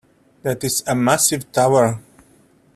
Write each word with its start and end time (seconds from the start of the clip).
That 0.41 0.63
is 0.63 0.81
a 0.87 0.95
massive 0.95 1.51
tower!. 1.51 1.99